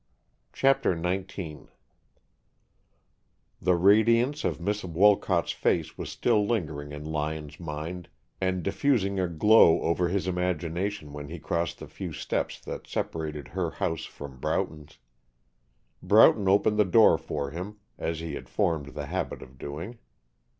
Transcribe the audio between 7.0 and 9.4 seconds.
Lyon's mind and diffusing a